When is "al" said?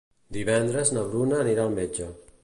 1.69-1.75